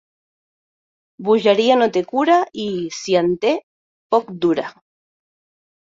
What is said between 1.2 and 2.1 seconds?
Bogeria no té